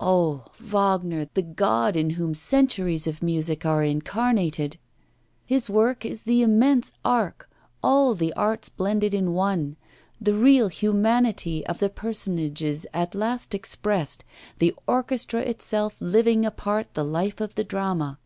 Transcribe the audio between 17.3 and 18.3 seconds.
of the drama.